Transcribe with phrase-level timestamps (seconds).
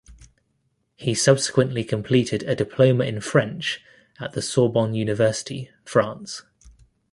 [0.95, 3.85] He subsequently completed a Diploma in French
[4.19, 6.41] at the Sorbonne University, France.